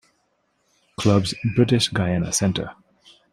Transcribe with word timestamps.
Club's 0.99 1.35
British 1.55 1.89
Guiana 1.93 2.33
Centre. 2.33 2.71